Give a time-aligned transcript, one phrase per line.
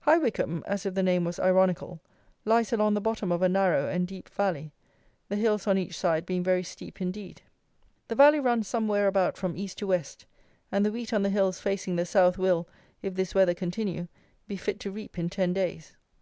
[0.00, 1.98] High Wycombe, as if the name was ironical,
[2.44, 4.70] lies along the bottom of a narrow and deep valley,
[5.30, 7.40] the hills on each side being very steep indeed.
[8.08, 10.26] The valley runs somewhere about from east to west,
[10.70, 12.68] and the wheat on the hills facing the south will,
[13.00, 14.08] if this weather continue,
[14.46, 15.96] be fit to reap in ten days.